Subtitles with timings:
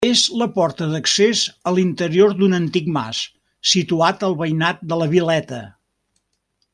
[0.05, 1.41] És la porta d'accés
[1.71, 3.21] a l'interior d'un antic mas
[3.75, 5.65] situat al veïnat de La Vileta.